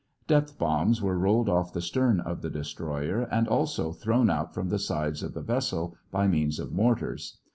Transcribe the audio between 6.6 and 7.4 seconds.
mortars.